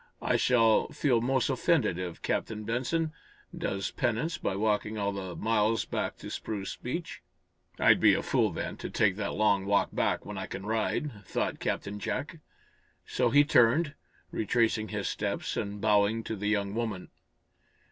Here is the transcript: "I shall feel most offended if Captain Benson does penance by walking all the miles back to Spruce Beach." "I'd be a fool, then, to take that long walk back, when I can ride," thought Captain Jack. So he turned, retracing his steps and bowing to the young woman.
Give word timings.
"I 0.23 0.35
shall 0.35 0.87
feel 0.87 1.21
most 1.21 1.47
offended 1.47 1.99
if 1.99 2.23
Captain 2.23 2.63
Benson 2.63 3.13
does 3.55 3.91
penance 3.91 4.39
by 4.39 4.55
walking 4.55 4.97
all 4.97 5.11
the 5.11 5.35
miles 5.35 5.85
back 5.85 6.17
to 6.17 6.31
Spruce 6.31 6.75
Beach." 6.75 7.21
"I'd 7.77 7.99
be 7.99 8.15
a 8.15 8.23
fool, 8.23 8.49
then, 8.49 8.77
to 8.77 8.89
take 8.89 9.15
that 9.17 9.35
long 9.35 9.63
walk 9.67 9.89
back, 9.93 10.25
when 10.25 10.39
I 10.39 10.47
can 10.47 10.65
ride," 10.65 11.23
thought 11.25 11.59
Captain 11.59 11.99
Jack. 11.99 12.39
So 13.05 13.29
he 13.29 13.43
turned, 13.43 13.93
retracing 14.31 14.87
his 14.87 15.07
steps 15.07 15.55
and 15.55 15.79
bowing 15.79 16.23
to 16.23 16.35
the 16.35 16.47
young 16.49 16.73
woman. 16.73 17.09